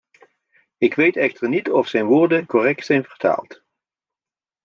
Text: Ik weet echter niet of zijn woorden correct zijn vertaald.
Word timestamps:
Ik 0.77 0.93
weet 0.93 1.17
echter 1.17 1.49
niet 1.49 1.69
of 1.71 1.87
zijn 1.87 2.05
woorden 2.05 2.45
correct 2.45 2.85
zijn 2.85 3.03
vertaald. 3.03 3.63